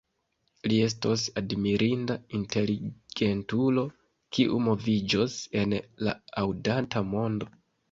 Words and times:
Li 0.71 0.77
estos 0.85 1.25
admirinda 1.41 2.15
inteligentulo, 2.39 3.85
kiu 4.39 4.59
moviĝos 4.71 5.39
en 5.63 5.79
la 6.09 6.19
aŭdanta 6.47 7.07
mondo. 7.15 7.55